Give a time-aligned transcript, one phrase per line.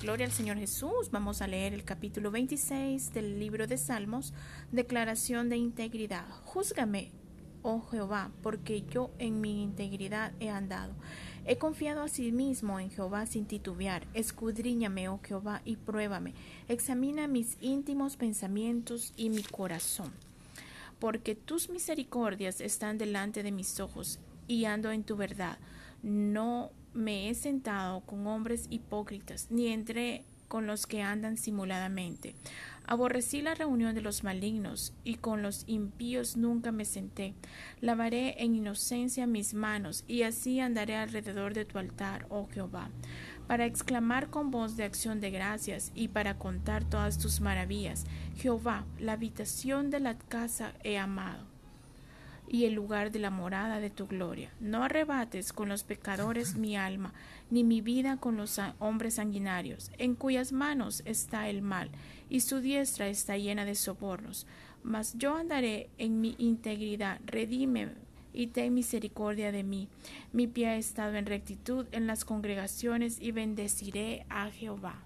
[0.00, 1.10] Gloria al Señor Jesús.
[1.10, 4.32] Vamos a leer el capítulo 26 del libro de Salmos,
[4.72, 6.24] declaración de integridad.
[6.46, 7.12] Júzgame,
[7.60, 10.94] oh Jehová, porque yo en mi integridad he andado.
[11.44, 14.06] He confiado a sí mismo en Jehová sin titubear.
[14.14, 16.32] Escudriñame, oh Jehová, y pruébame.
[16.68, 20.14] Examina mis íntimos pensamientos y mi corazón.
[20.98, 25.58] Porque tus misericordias están delante de mis ojos, y ando en tu verdad.
[26.02, 32.34] No me he sentado con hombres hipócritas, ni entré con los que andan simuladamente.
[32.86, 37.34] Aborrecí la reunión de los malignos, y con los impíos nunca me senté.
[37.80, 42.90] Lavaré en inocencia mis manos, y así andaré alrededor de tu altar, oh Jehová,
[43.46, 48.04] para exclamar con voz de acción de gracias, y para contar todas tus maravillas.
[48.36, 51.59] Jehová, la habitación de la casa he amado
[52.52, 54.50] y el lugar de la morada de tu gloria.
[54.58, 57.14] No arrebates con los pecadores mi alma,
[57.48, 61.90] ni mi vida con los hombres sanguinarios, en cuyas manos está el mal,
[62.28, 64.48] y su diestra está llena de sobornos.
[64.82, 67.90] Mas yo andaré en mi integridad, redime
[68.32, 69.88] y ten misericordia de mí.
[70.32, 74.98] Mi pie ha estado en rectitud en las congregaciones y bendeciré a Jehová.